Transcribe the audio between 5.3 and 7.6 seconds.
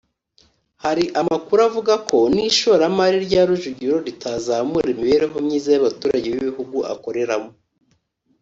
myiza y’abaturage b’ibihugu akoreramo